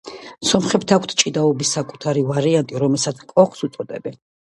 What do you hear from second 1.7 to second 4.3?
საკუთარი ვარიანტი, რომელსაც კოხს უწოდებენ.